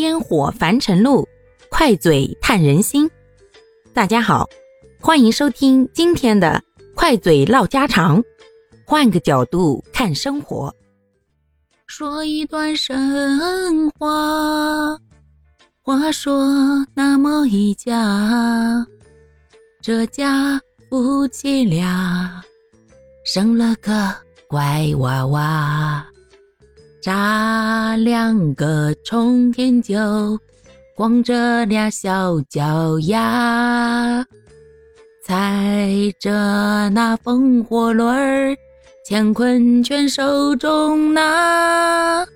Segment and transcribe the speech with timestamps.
[0.00, 1.28] 烟火凡尘路，
[1.70, 3.08] 快嘴探人心。
[3.92, 4.48] 大家好，
[4.98, 6.62] 欢迎收听今天的
[6.94, 8.22] 快嘴唠家常，
[8.86, 10.74] 换个角度看生活，
[11.86, 14.98] 说一段神话。
[15.82, 16.46] 话说
[16.94, 18.86] 那么一家，
[19.82, 20.58] 这家
[20.88, 22.42] 夫妻俩
[23.24, 24.14] 生了个
[24.48, 26.06] 乖娃娃。
[27.00, 30.38] 扎两个冲天鹫，
[30.94, 34.22] 光着俩小脚丫，
[35.24, 35.88] 踩
[36.20, 38.54] 着那风火轮儿，
[39.08, 42.26] 乾坤圈手中拿。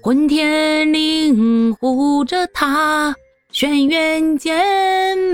[0.00, 3.14] 混天绫护着他，
[3.50, 4.66] 轩辕剑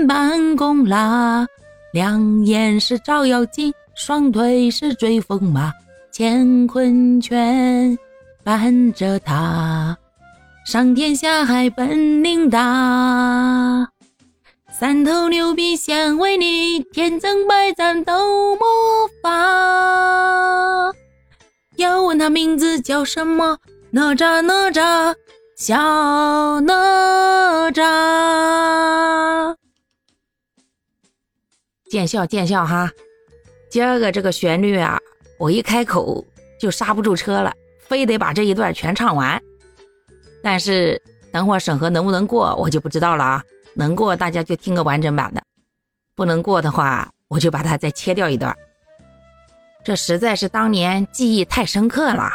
[0.05, 1.47] 满弓拉，
[1.93, 5.71] 两眼是照妖镜，双腿是追风马，
[6.13, 7.97] 乾坤圈。
[8.49, 9.95] 伴着他，
[10.65, 13.87] 上天下海本领大，
[14.71, 18.65] 三头六臂显威力，天增百战斗魔
[19.21, 20.91] 法。
[21.75, 23.59] 要问他名字叫什么？
[23.91, 25.13] 哪吒哪吒，
[25.55, 29.55] 小哪吒。
[31.91, 32.89] 见笑见笑哈，
[33.69, 34.97] 今儿个这个旋律啊，
[35.37, 36.25] 我一开口
[36.59, 37.53] 就刹不住车了。
[37.89, 39.41] 非得把这一段全唱完，
[40.43, 41.01] 但是
[41.33, 43.43] 等会儿审核能不能过，我就不知道了啊。
[43.73, 45.41] 能过大家就听个完整版的，
[46.15, 48.55] 不能过的话，我就把它再切掉一段。
[49.83, 52.31] 这实在是当年记忆太深刻了，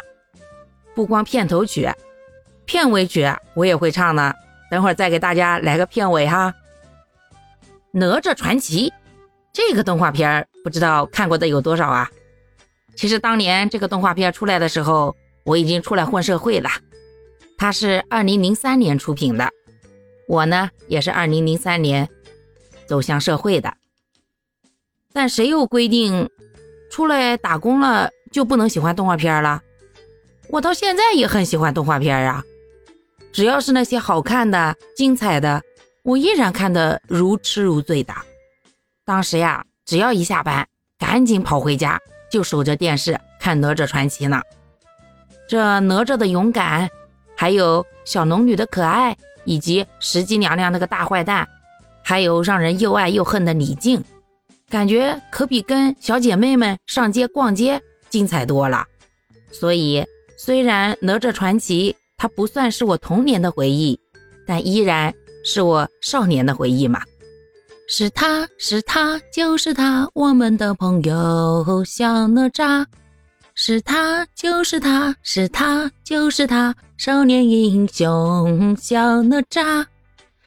[0.93, 1.89] 不光片头曲，
[2.67, 4.35] 片尾曲我也会唱呢。
[4.71, 6.53] 等会儿再给大家来个片尾哈。
[7.93, 8.93] 哪吒传奇
[9.53, 12.11] 这个动画片不知道看过的有多少啊？
[12.97, 15.15] 其实当年这个动画片出来的时候。
[15.45, 16.71] 我已经出来混社会了，
[17.57, 19.51] 他是二零零三年出品的，
[20.27, 22.09] 我呢也是二零零三年
[22.87, 23.75] 走向社会的。
[25.13, 26.29] 但谁又规定
[26.91, 29.63] 出来打工了就不能喜欢动画片了？
[30.49, 32.43] 我到现在也很喜欢动画片啊，
[33.33, 35.63] 只要是那些好看的、精彩的，
[36.03, 38.15] 我依然看得如痴如醉的。
[39.05, 40.67] 当时呀，只要一下班，
[40.99, 42.01] 赶紧跑回家
[42.31, 44.41] 就守着电视看《哪吒传奇》呢。
[45.47, 46.89] 这哪吒的勇敢，
[47.37, 51.47] 还有小龙女的可爱，以及石矶娘娘那个大坏蛋，
[52.03, 54.03] 还有让人又爱又恨的李靖，
[54.69, 58.85] 感觉可比跟小姐妹们上街逛街精彩多了。
[59.53, 60.05] 所以，
[60.37, 63.99] 虽然哪吒传奇它不算是我童年的回忆，
[64.47, 65.13] 但依然
[65.45, 67.03] 是我少年的回忆嘛。
[67.87, 72.85] 是他是他就是他，我们的朋友小哪吒。
[73.57, 79.87] 是他，就是他，是他，就是他，少年英雄小哪吒。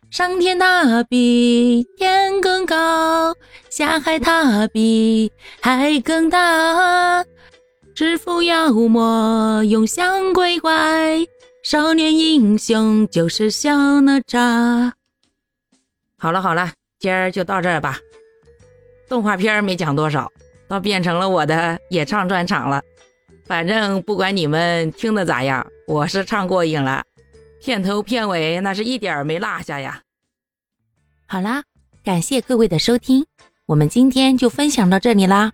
[0.09, 3.33] 上天他比天更高，
[3.69, 5.31] 下海他比
[5.61, 7.23] 海更大。
[7.95, 11.25] 制服妖魔，永相归怀。
[11.63, 14.91] 少年英雄就是小哪吒。
[16.17, 17.97] 好了好了，今儿就到这儿吧。
[19.07, 20.29] 动画片没讲多少，
[20.67, 22.81] 倒变成了我的演唱专场了。
[23.45, 27.03] 反正不管你们听的咋样，我是唱过瘾了，
[27.61, 30.01] 片头片尾那是一点儿没落下呀。
[31.25, 31.63] 好啦，
[32.03, 33.25] 感谢各位的收听，
[33.65, 35.51] 我们今天就分享到这里啦。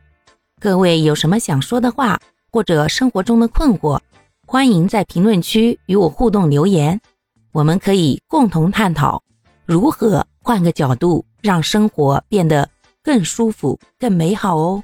[0.60, 2.20] 各位有什么想说的话，
[2.52, 4.00] 或者生活中的困惑，
[4.48, 7.00] 欢迎在评论区与我互动留言，
[7.52, 9.22] 我们可以共同探讨
[9.66, 12.70] 如何换个角度让生活变得
[13.04, 14.84] 更舒服、更美好哦。